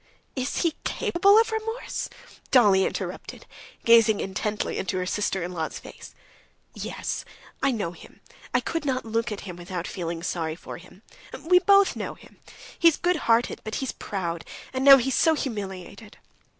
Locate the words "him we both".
10.79-11.95